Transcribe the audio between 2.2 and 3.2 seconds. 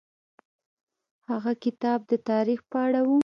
تاریخ په اړه و.